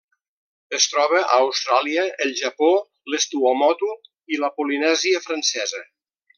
[0.77, 2.71] Es troba a Austràlia, el Japó,
[3.15, 3.93] les Tuamotu
[4.37, 5.89] i la Polinèsia Francesa.